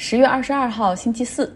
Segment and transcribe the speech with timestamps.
[0.00, 1.52] 十月二十二号，星期四，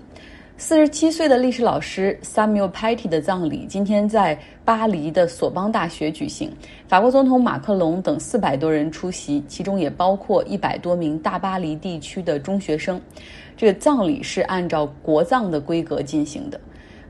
[0.57, 6.51] 四十七岁的历史老师 Samuel Paty 的葬礼今天在巴黎的索邦大学举行。
[6.89, 13.01] 法国总统马克龙等四百多人出席，其中也包括一百多名大巴黎地区的中学生。
[13.57, 16.61] 这个葬礼是按照国葬的规格进行的。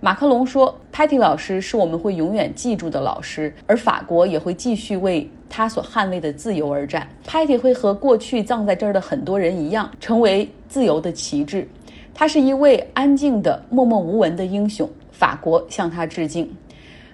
[0.01, 7.07] 马克龙说：“Paty 老师是我们会永远记住的老师，而法国也会继续为他所捍卫的自由而战。
[7.29, 11.69] ，Patty 会和过去葬在这儿的很多人一样，成为。”自由的旗帜，
[12.15, 14.89] 他是一位安静的、默默无闻的英雄。
[15.11, 16.51] 法国向他致敬。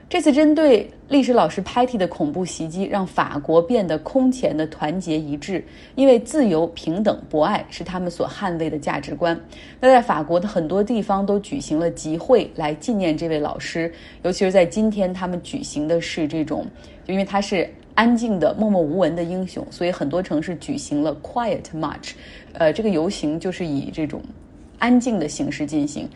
[0.09, 5.65] 这次针对历史老师 Patty 的恐怖袭击，让法国变得空前的团结一致，
[5.97, 9.37] 因为自由、平等、博爱是他们所捍卫的价值观。
[9.81, 16.65] 那在法国的很多地方都举行了集会来纪念这位老师，尤其是在今天，他们举行的是这种，
[17.05, 17.69] 就因为他是。
[17.99, 22.13] 安静的、默默无闻的英雄，所以很多城市举行了 Quiet March，
[22.53, 24.23] 呃，这个游行就是以这种
[24.79, 26.09] 安静的形式进行。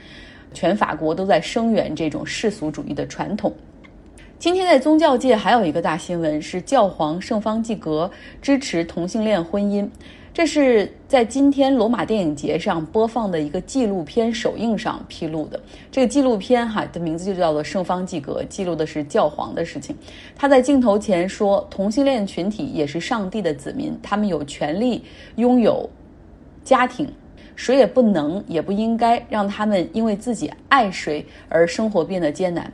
[0.54, 3.52] 全法国都在声援这种世俗主义的传统。
[4.38, 8.08] 今天在宗教界还有一个大新闻是教皇圣方济各
[8.40, 9.84] 支持同性恋婚姻。
[10.34, 15.60] 这是在今天罗马电影节上播放的一个纪录片首映上披露的。
[15.90, 19.94] 这个纪录片哈的名字就叫做《圣方济各》，记录的是教皇的事情。
[20.34, 25.04] 他在镜头前说：“同性恋群体也是上帝的子民，他们有权利
[25.36, 25.86] 拥有
[26.64, 27.06] 家庭，
[27.54, 32.72] 谁也不能也不应该让他们因为自己爱谁而生活变得艰难。”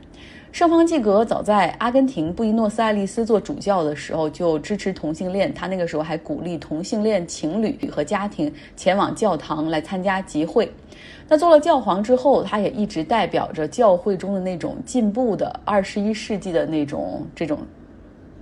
[0.51, 10.69] 圣方济各早在阿根廷布宜诺斯艾利斯做主教的时候就支持同性恋，他那个时候还鼓励同性恋情侣和家庭前往教堂来参加集会。
[11.27, 17.59] 那做了教皇之后，他也一直代表着教会中的那种进步的二十一世纪的那种这种。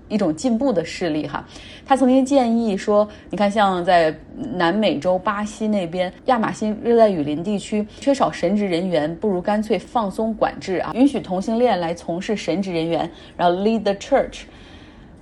[0.08, 1.46] 一种进步的势力哈，
[1.86, 4.16] 他曾经建议说，你看像在
[4.56, 14.44] 南美洲巴西那边亚马逊热带雨林地区缺少神职人员，不如干脆放松管制啊，允许同性恋来从事神职人员，然后 lead the church。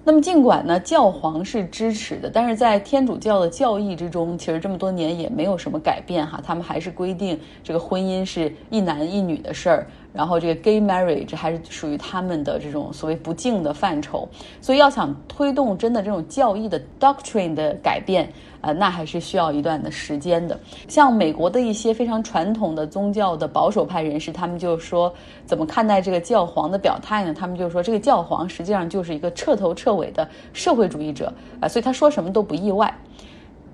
[0.08, 9.88] 那么尽管呢教皇是支持的，但是在天主教的教义之中，其实这么多年也没有什么改变哈，他们还是规定这个婚姻是一男一女的事儿。
[10.16, 14.28] 然后这个 gay marriage 还是属于他们的这种所谓不敬的范畴，
[14.62, 18.32] 所以要想推动真的这种教义的 doctrine 的改变，
[18.62, 20.58] 呃，那还是需要一段的时间的。
[20.88, 25.14] 像美国的一些非常传统的宗教的保守派人士，他们就说
[25.46, 27.34] 怎么看待这个教皇的表态呢？
[27.34, 32.94] 他们就说这个教皇实际上就是一个彻头彻尾的社会主义者啊，所以他说什么都不意外。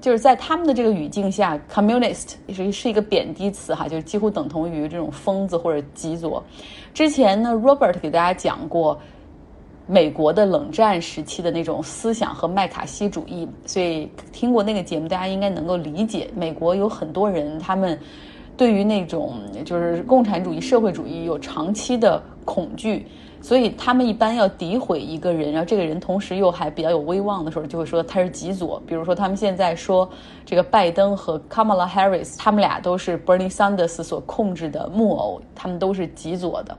[0.02, 6.44] 就是在他们的这个语境下，communist 是是一个贬低词哈，就是几乎等同于这种疯子或者极左。
[6.94, 9.00] 之前呢，Robert 给大家讲过
[9.88, 17.98] 美国的冷战时期的那种思想和麦卡锡主义，所以听过那个节目，大家应该能够理解，美国有很多人他们
[18.62, 23.08] 对于那种就是共产主义、社会主义有长期的恐惧。
[23.42, 28.80] 所以他们一般要诋毁一个人，然后这个人同时又还比较有威望的时候，就会说他是极左。
[28.86, 30.08] 比如说，他们现在说
[30.46, 36.78] 这个拜登和 Kamala Harris，他们俩都是 Bernie Sanders 所控制的木偶，他们都是极左的。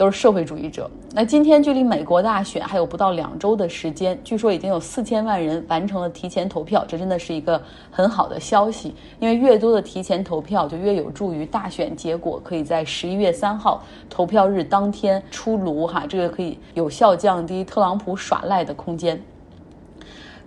[0.00, 0.90] 都是社会主义者。
[1.12, 8.94] 那今天距离美国大选还有不到两周的时间，据说已经有四千万人完成了提前投票，这真的是一个很好的消息。
[9.18, 15.86] 因为越多的提前投票，就越有助于大选结果可以在十一月三号投票日当天出炉。
[15.86, 19.22] 哈，这个可以有效降低特朗普耍赖的空间。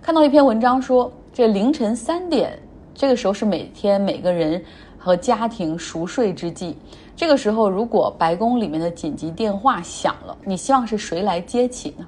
[0.02, 2.58] 看到一篇文章说，这凌晨三点，
[2.92, 4.60] 这个时候是每天每个人
[5.04, 6.74] 和家庭熟睡之际。
[7.14, 12.06] 这个时候，如果白宫里面的紧急电话响了，你希望是谁来接起呢？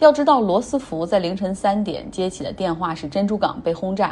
[0.00, 4.08] 要知道，罗斯福在凌晨三点接起的电话是珍珠港被轰炸；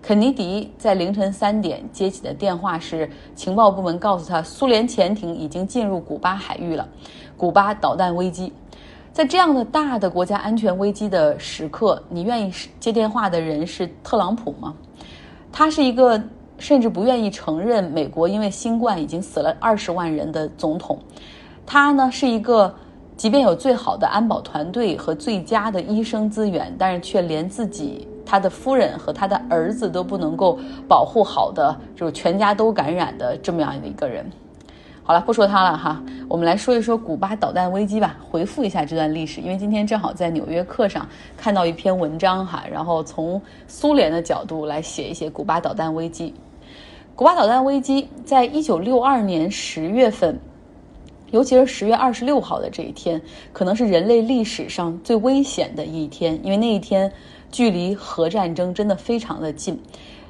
[0.00, 6.88] 肯尼迪在凌晨三点接起的电话是情报部门告诉他，苏联潜艇已经进入古巴海域了，
[7.36, 8.52] 古巴导弹危机。
[9.12, 14.72] 在这样的大的国家安全危机的时刻，你愿意接电话的人是特朗普吗？
[15.50, 16.22] 他是一个。
[16.62, 20.96] 甚至不愿意承认美国因为新冠已经死了二十万人的总统，
[21.66, 22.72] 他呢是一个
[23.16, 30.56] 即便有最好的安保团队和最佳的医生资源，但是却连自己他的夫人和他的儿子都不能够
[30.86, 34.24] 保护好的，就是全家都感染的这么样的一个人。
[35.02, 39.40] 好了，不说他了哈，我们来说一说古巴导弹危机吧，回复一下这段历史。
[39.40, 41.04] 因为今天正好在《纽约客》上
[41.36, 46.32] 看到一篇文章哈，然后从苏联的角度来写一写古巴导弹危机。
[47.14, 50.40] 古巴导弹危机在一九六二年十月份，
[51.30, 53.20] 尤其是十月二十六号的这一天，
[53.52, 57.12] 可能是人类历史上最危险的一天，因为那一天
[57.50, 59.78] 距离核战争真的非常的近。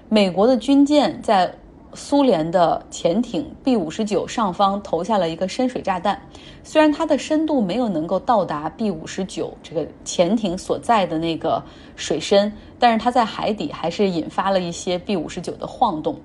[0.08, 1.54] 美国的军舰在
[1.94, 6.20] 苏联的潜艇 B 五十九上方投下了一个深水炸弹，
[6.64, 11.62] 虽然它的深度没有能够到达 B 五十九这个潜艇所在的那个
[11.94, 12.52] 水深，
[12.82, 16.18] 但是它在海底还是引发了一些 B 五十九的晃动。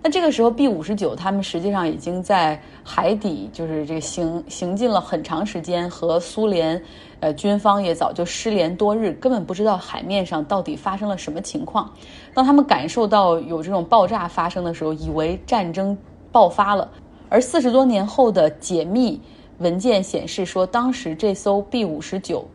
[0.00, 6.80] 那这个时候 B 五十九他们实际上已经在海底就是这个行行进了很长时间，和苏联
[7.18, 11.92] 呃军方也早就失联多日，根本不知道海面上到底发生了什么情况。
[12.32, 15.98] 当他们感受到有这种爆炸发生的时候，以为战争
[16.30, 16.88] 爆发了。
[17.28, 19.20] 而四十多年后的解密
[19.58, 22.46] 文件显示说，当时这艘 B 五十九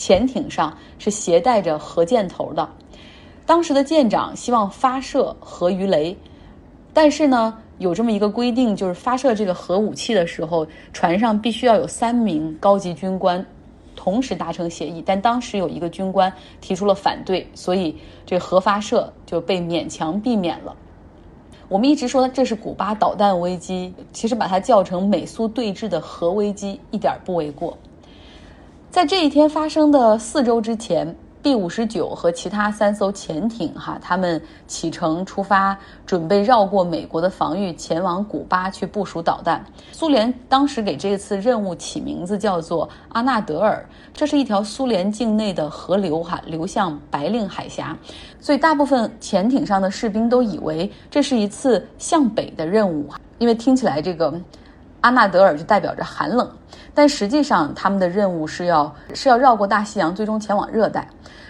[0.00, 2.66] 潜艇上是携带着核箭头的。
[3.44, 6.16] 当时的舰长希望发射核鱼雷。
[6.94, 13.44] 但是呢，有这么一个规定，就是发射这个核武器的时候，船上必须要有三名高级军官
[13.94, 15.02] 同时达成协议。
[15.04, 16.32] 但当时有一个军官
[16.62, 17.94] 提出了反对，所以
[18.24, 20.74] 这核发射就被勉强避免了。
[21.68, 27.76] 我们一直说这是古巴导弹危机，其实把它叫成美苏对峙的核危机一点不为过。
[28.90, 31.14] 在这一天发生的四周之前。
[31.42, 39.64] B 五十九和其他三艘潜艇，哈，他们启程出发，准备绕过美国的防御，前往古巴去部署导弹。
[39.90, 43.82] 苏联当时给这次任务起名字叫做阿纳德尔，
[44.12, 47.96] 这是一条苏联境内的河流，哈，流向白令海峡，
[48.38, 53.08] 所以大部分潜艇上的士兵都以为这是一次向北的任务，
[53.38, 54.38] 因为听起来这个
[55.00, 56.50] 阿纳德尔就代表着寒冷。
[56.92, 61.06] 但实际上，他们的任务是要是要绕过大西洋，最终前往热带。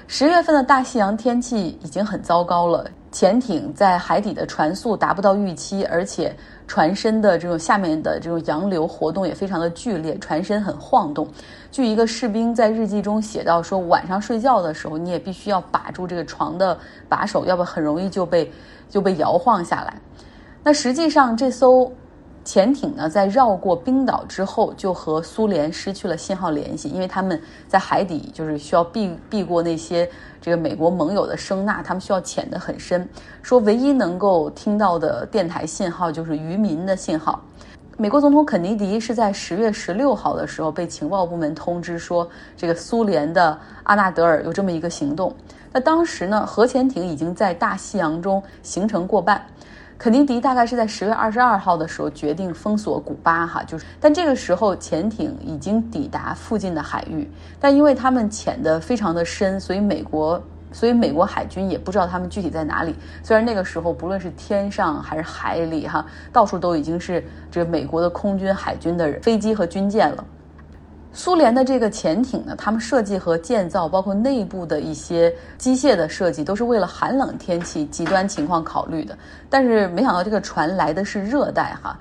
[0.06, 6.34] 十月份的大西洋天气已经很糟糕了，潜艇在海底的船速达不到预期，而且
[6.66, 11.26] 船身的这种下面的这种洋流活动也非常的剧烈，船身很晃动。
[11.70, 16.76] 据一个士兵在日记中写到说，晚上睡觉的时候，你也必须要把住这个床的
[17.08, 18.52] 把手，要不很容易就被
[18.88, 19.94] 就被摇晃下来。
[20.62, 21.90] 那实际上这艘。
[22.50, 30.10] 潜艇呢，在绕过冰岛之后，就和苏联失去了信号联系，因为他们在海底就是需要避避过那些
[30.40, 33.08] 这个美国盟友的声呐，他们需要潜得很深。
[33.40, 37.40] 说唯一能够听到的电台信号就是渔民的信号。
[37.96, 45.32] 美国总统肯尼迪是在十月十六号的时候被情报部门通知说，这个苏联的阿纳德尔有这么一个行动。
[45.70, 49.40] 那当时呢，核潜艇已经在大西洋中行程过半。
[50.00, 57.30] 肯尼迪大概是在十月二十二号的时候决定封锁古巴，哈，就是，但这个时候潜艇已经抵达附近的海域，
[57.60, 60.42] 但因为他们潜的非常的深，所以美国，
[60.72, 62.96] 所以美国海军也不知道他们具体在哪里。
[63.22, 70.24] 虽然那个时候不论是天上还是海里，哈，到处都已经是这美国的空军、海军的飞机和军舰了。
[71.12, 79.18] 苏联的这个潜艇呢，他们设计和建造，包括内部的一些机械的设计，都是为了寒冷天气、极端情况考虑的。
[79.48, 81.98] 但是没想到这个船来的是热带哈，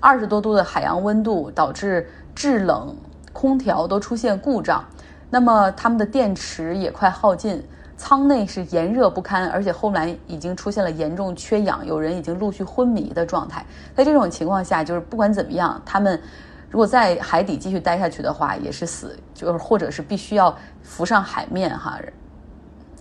[0.00, 2.94] 二十多度的海洋温度导致制冷，
[3.32, 4.84] 空调都出现故障。
[5.30, 7.62] 那么他们的电池也快耗尽，
[7.96, 13.64] 舱内是炎热不堪，而且后来已经出现了严重缺氧，有人已经陆续昏迷的状态。
[13.94, 16.20] 在这种情况下，就是不管怎么样，他们。
[16.70, 21.98] 如果在海底继续待下去的话，也是死，就是或者是必须要浮上海面哈。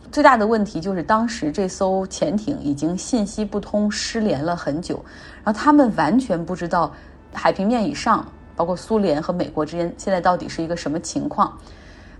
[0.09, 5.03] 最大的问题就是当时这艘潜艇已经信息不通，失联了很久，
[5.43, 6.91] 然后他们完全不知道
[7.33, 11.55] 海平面以上，包括苏联和美国之间现在到底是一个什么情况。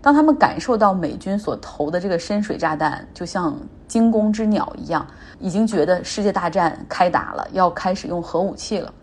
[0.02, 5.08] 当他们感受到美军所投的这个深水炸弹，就像惊弓之鸟一样，
[5.40, 8.94] 已经觉得世界大战开打了，要开始用核武器了。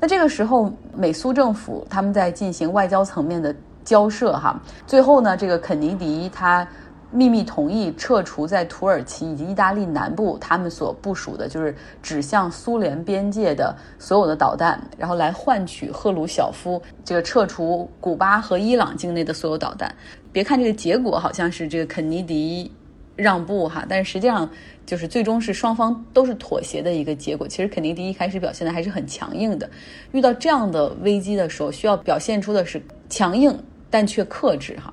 [0.00, 3.54] 那这个时候，美苏政府他们在进行外交层面的
[3.84, 6.66] 交涉，哈，最后呢，这个肯尼迪他
[7.12, 19.94] 秘密同意撤除在土耳其以及意大利南部他们所部署的，就是指向苏联边界的所有的导弹，然后来换取赫鲁晓夫这个撤除古巴和伊朗境内的所有导弹。
[20.32, 22.72] 别看这个结果好像是这个肯尼迪
[23.20, 24.48] 让步哈，但是实际上。
[24.86, 27.46] 就是最终是双方都是妥协的一个结果。
[27.46, 29.70] 其实肯尼迪一开始表现的还是很强硬的，
[30.10, 33.56] 遇到这样的危机的时候，需要表现出的是强硬
[33.88, 34.92] 但却克制哈。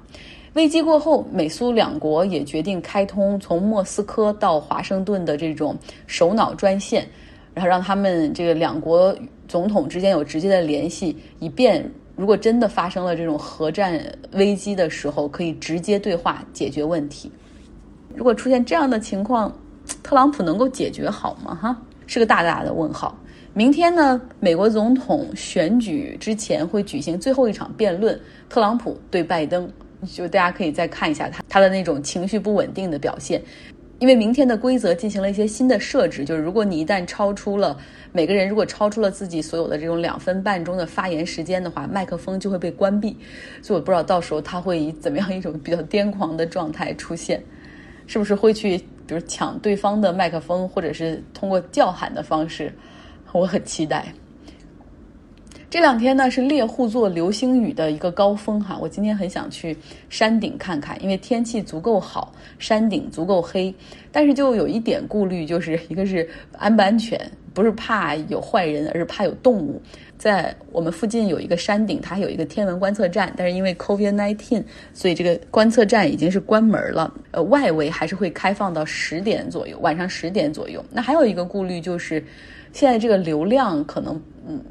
[0.54, 7.08] 危机过后，美苏两国也决定开通从莫斯科到华盛顿的这种首脑专线，
[7.56, 9.18] 然后让他们这个两国
[9.48, 11.84] 总统之间有直接的联系，以便
[12.16, 14.00] 如果真的发生了这种核战
[14.34, 17.32] 危机的时候，可以直接对话解决问题。
[18.18, 19.56] 如果出现这样的情况，
[20.02, 21.54] 特朗普能够解决好吗？
[21.54, 23.16] 哈，是个大大的问号。
[23.54, 28.20] 明天呢，美国总统选举之前会举行最后一场辩论，
[28.50, 29.72] 特朗普对拜登，
[30.12, 33.40] 就大家可以再看一下他他的那种情绪不稳定的表现。
[34.00, 37.78] 因为明天的规则进行了一些新的设置，就是如果你一旦超出了
[38.12, 43.16] 每个人如果超出了自己所有的这种两分半钟的发言时间的话，麦克风就会被关闭。
[43.62, 47.42] 所以我不知道到时候他会以怎么样一种比较癫狂的状态出现，
[48.08, 52.74] 是不是会去比如抢对方的麦克风，或者是通过叫喊的方式？
[53.34, 54.12] 我很期待。
[55.70, 59.76] 这两天呢是猎户座流星雨的一个高峰哈，我今天很想去
[60.10, 63.74] 山顶看看，因为天气足够好，山顶足够黑。
[64.10, 67.20] 但是就有一点顾虑，就是一个是安不安全，
[67.54, 69.82] 不是怕有坏人，而是怕有动物。
[70.18, 77.14] 在我们附近有一个山顶，它有一个天文观测站，但是因为 COVID-19，所以这个观测站已经是关门了。
[77.32, 80.84] 呃，外围还是会开放到十点左右，晚上十点左右。
[80.90, 82.24] 那还有一个顾虑就是，
[82.72, 84.16] 现在这个流量可能
[84.48, 84.64] 嗯。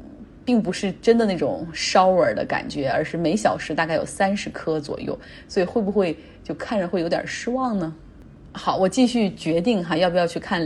[0.47, 7.93] 并不是真的那种 shower 的感觉，而是每小时大概有三十颗左右，所以会不会就看着会有点失望呢？
[8.53, 10.65] 好，我继续决定哈，要不要去看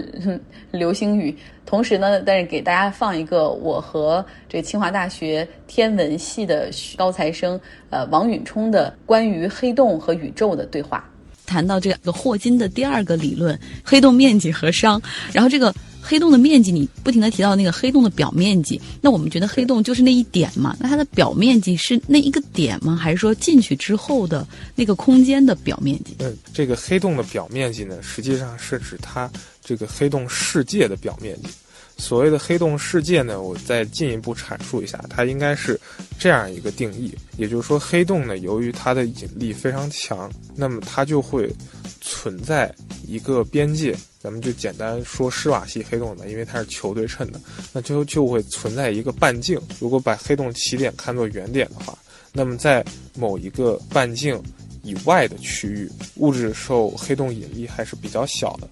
[0.69, 1.35] 流星雨？
[1.65, 7.59] 同时呢，但是给大家放一个我和这清华大学天文系的高材生
[7.89, 11.03] 呃王允冲的关于黑洞和宇宙的对话，
[11.47, 15.01] 谈到这个霍金的第二个理论——黑洞面积和熵，
[15.33, 15.73] 然后这个。
[16.01, 20.75] 黑洞的面积，你不停的提到那个黑洞的表面积，那我们觉得黑洞就是那一点嘛？
[20.79, 22.95] 那它的表面积是那一个点吗？
[22.95, 26.15] 还是说进去之后的那个空间的表面积？
[26.19, 29.31] 嗯，这个黑洞的表面积呢，实际上是指它
[29.63, 31.49] 这个黑洞世界的表面积。
[31.97, 35.79] 所谓的黑洞世界呢，我再进一步阐述一下，它应该是
[36.17, 41.53] 这样一个定义，也就是说，黑洞呢，由于它的引力非常强，那么它就会
[41.99, 42.73] 存在
[43.05, 43.95] 一个边界。
[44.21, 47.41] 咱们就简单说施瓦西黑洞吧，因为它是球对称的，
[47.73, 49.59] 那就就会存在一个半径。
[49.79, 51.97] 如果把黑洞起点看作原点的话，
[52.31, 52.85] 那么在
[53.15, 54.39] 某一个半径
[54.83, 58.69] 以外的区域，物质受黑洞引力还是比较小的。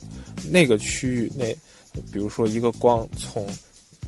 [0.52, 1.58] 那个区域内，
[2.12, 3.48] 比如说一个光从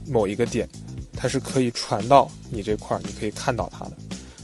[0.07, 0.69] 某一个点，
[1.13, 3.93] 它是可以传到你这块儿，你可以看到它的。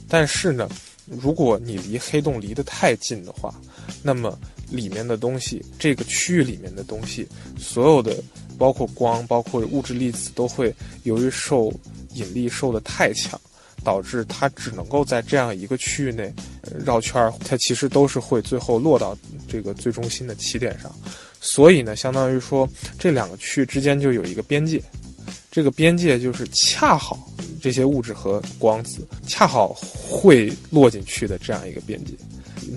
[0.10, 0.68] 但是呢，
[1.06, 3.54] 如果你离黑洞离得太近的话，
[4.01, 4.36] 那么。
[4.69, 8.15] 里面的东西，这个区域里面的东西，所有的
[8.57, 11.74] 包括光，包括物质粒子，都会由于受
[12.13, 13.39] 引力受的太强，
[13.83, 16.33] 导致它只能够在这样一个区域内
[16.83, 17.31] 绕圈。
[17.45, 20.93] 它其实都是会最后落到这个最中心的起点上。
[21.39, 24.81] 所以呢，相当于说这两个区域之间就有一个边界，
[25.51, 27.31] 这个边界就是恰好
[27.62, 32.13] 这些物质和光子恰好会落进去的这样一个边界。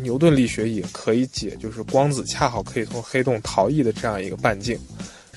[0.02, 4.78] 牛顿力学也可以解，就是光子恰好可以从黑洞逃逸的这样一个半径，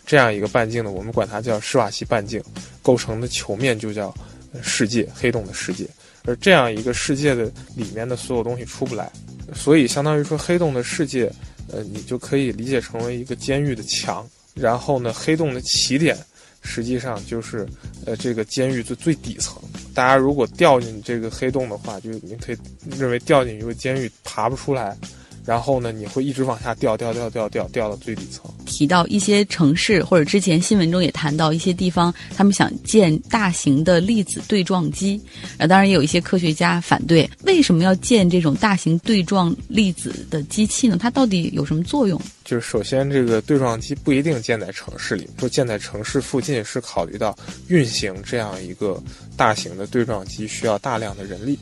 [0.05, 2.41] 这样一个半径呢，我们管它叫施瓦西半径，
[2.81, 4.13] 构成的球面就叫
[4.61, 5.87] 世界，黑洞的世界。
[6.25, 9.11] 而这样一个世界的里面的所有东西出不来，
[9.53, 11.31] 所以相当于说黑洞的世界，
[11.71, 16.17] 呃，你就可以理解成为一个监狱的墙，然后呢，黑洞的起点。
[16.65, 17.67] 实际上就是，
[18.05, 19.61] 呃，这个监狱最最底层。
[19.93, 22.57] 大家如果掉进这个黑洞的话，就你可以
[22.97, 24.97] 认为掉进一个监狱，爬不出来。
[25.45, 28.49] 然后呢，你会一直往下掉，掉，掉，掉，掉，掉到最底层。
[28.65, 35.21] 提到一些城市，或者之前新闻中也谈到一些地方，他们想建大型的粒子对撞机。
[35.57, 37.29] 啊，当然也有一些科学家反对。
[37.43, 40.97] 为什么要建这种大型对撞粒子的机器呢？
[40.99, 42.19] 它到底有什么作用？
[42.45, 49.01] 就是首先，这个对撞机不一定建在城市里，说建在城市附近是考虑到运行这样一个
[49.37, 51.57] 大型的对撞机需要大量的人力。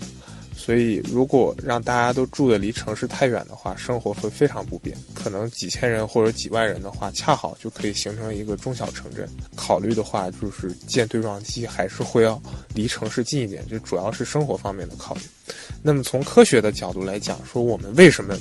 [0.63, 4.95] 所以，如果让大家都住的离城市太远的话，生活会非常不便。
[5.11, 9.27] 可能几千人或者几万人的话，恰好就可以形成一个中小城镇。
[9.55, 12.39] 考虑的话，就是建对撞机还是会要
[12.75, 15.21] 离城市近一点，就主要是生活方面的考虑。
[15.81, 18.37] 那么从科学的角度来讲，说我们为什么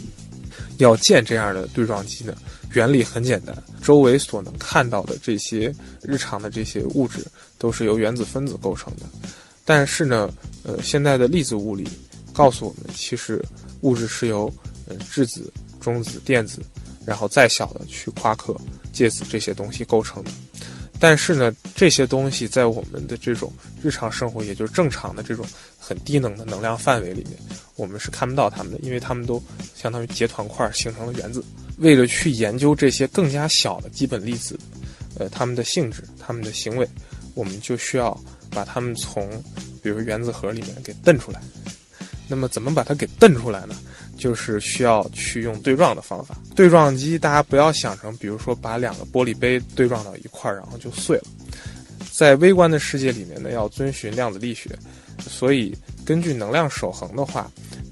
[0.77, 2.35] 要建这样的对撞机呢？
[2.75, 7.25] 原理很简单，周围所能看到的这些日常的这些物质
[7.57, 9.07] 都是由原子分子构成的，
[9.65, 10.31] 但是呢，
[10.65, 11.89] 呃，现在的粒子物理。
[12.41, 13.45] 告诉我们，其实
[13.83, 14.51] 物质是由
[14.89, 16.63] 呃质子、中子、电子，
[17.05, 18.59] 然后再小的去夸克、
[18.95, 20.31] 介子这些东西构成的。
[20.99, 25.45] 但是呢，这些东西在我们的这种日常生活，也就是正常的这种
[25.79, 27.37] 很低能的能量范围里面，
[27.77, 29.43] 我们是看不到它们的，因为它们都
[29.77, 31.45] 相当于结团块形成了原子。
[31.77, 34.59] 为了去研究这些更加小的基本粒子，
[35.19, 36.89] 呃，它们的性质、它们的行为，
[37.35, 38.19] 我们就需要
[38.51, 39.29] 把它们从
[39.83, 41.43] 比如原子核里面给瞪出来。
[42.31, 43.75] 那么怎么把它给瞪出来呢？
[44.17, 46.37] 就是需要去用对撞的方法。
[46.55, 51.25] 对撞机大家不要想成，比如说把两个玻璃杯对撞到一块儿，然后就碎了。
[52.13, 54.71] 在微观的世界里面呢，要遵循量子力学，
[55.19, 57.51] 所以根据能量守恒的话，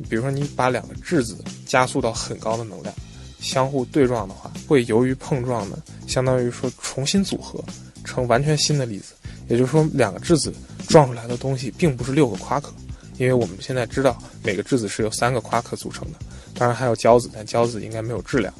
[0.09, 2.95] 比如说你把两个质子加速到很高的能量，
[3.41, 7.65] 相互对撞的话，会由于碰撞呢，相当于说重新组合
[8.05, 9.15] 成完全新的粒子。
[9.49, 10.53] 也就是说，两个质子
[10.87, 12.71] 撞出来的东西并不是六个夸克，
[13.19, 16.19] 因为我们现在知道每个质子是由三个夸克组成的，
[16.55, 18.53] 当然还有胶子，但胶子应该没有质量。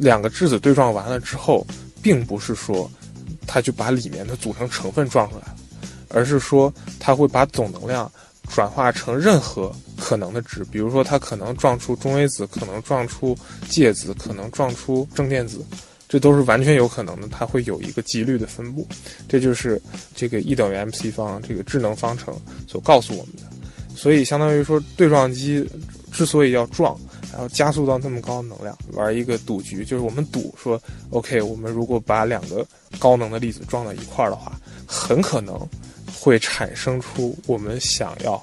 [0.00, 1.66] 两个质子对撞完了之后，
[2.02, 2.90] 并不是说
[3.46, 5.56] 它就把里面的组成成分撞出来了，
[6.08, 8.10] 而是说它会把总能量
[8.52, 13.36] 转化成任何可能的值，比如说它可能撞出中微子，可能撞出
[13.68, 15.64] 介子，可能撞出正电子。
[16.08, 18.84] 这都是完全有可能的，它会有一个几率的分布，
[19.28, 19.80] 这就是
[20.12, 22.34] 这个 E 等于 mc 方这个智能方程
[22.66, 23.42] 所告诉我们的。
[23.94, 25.68] 所以相当于说，对撞机
[26.10, 26.98] 之所以要撞，
[27.32, 30.80] 然后加速到那么高的能量，玩一个赌局，就是我们赌说
[31.10, 32.66] ，OK，我们如果把两个
[32.98, 35.58] 高能的粒子撞到一块儿的话，很可能
[36.14, 38.42] 会产生出我们想要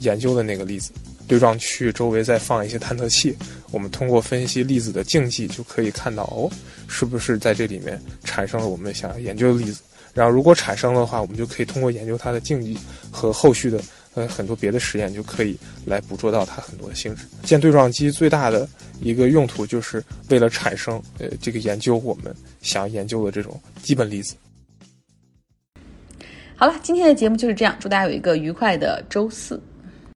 [0.00, 0.92] 研究的那个粒子。
[1.26, 3.36] 对撞区周围再放一些探测器，
[3.70, 6.50] 我们通过分析粒子的径迹就可以看到哦，
[6.88, 9.80] 是不是在这里面产生了我们想要研究的粒子？
[10.12, 12.76] 然后如果产生的话，我们就可以通过研究它的径迹
[13.12, 13.80] 和后续的
[14.14, 17.24] 呃很多别的实验，就可以来捕捉到它很多的性质。
[17.42, 18.68] 建对撞机最大的
[19.00, 24.34] 一个用途就是为了产生呃这个研究我们想要研究的这种基本粒子。
[26.56, 29.58] 好了，今天的节目就是这样，祝大家有一个愉快的周四。